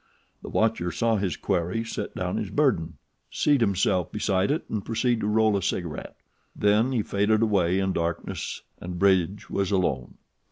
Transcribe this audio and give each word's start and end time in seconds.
The 0.41 0.49
watcher 0.49 0.91
saw 0.91 1.17
his 1.17 1.37
quarry 1.37 1.83
set 1.83 2.15
down 2.15 2.37
his 2.37 2.49
burden, 2.49 2.97
seat 3.29 3.61
himself 3.61 4.11
beside 4.11 4.49
it 4.49 4.67
and 4.67 4.83
proceed 4.83 5.19
to 5.19 5.27
roll 5.27 5.55
a 5.55 5.61
cigaret; 5.61 6.15
then 6.55 6.91
he 6.91 7.03
faded 7.03 7.43
away 7.43 7.77
in 7.77 7.89
the 7.89 7.99
darkness 8.01 8.63
and 8.79 8.97
Bridge 8.97 9.47
was 9.51 9.69
alone. 9.69 10.15